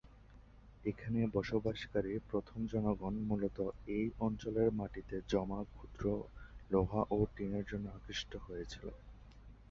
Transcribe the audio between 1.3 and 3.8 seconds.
বসবাসকারী প্রথম জনগণ মূলত